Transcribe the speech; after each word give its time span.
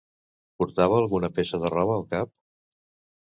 Portava 0.61 0.95
alguna 0.99 1.29
peça 1.39 1.59
de 1.65 1.71
roba 1.75 1.97
al 1.99 2.05
cap? 2.15 2.33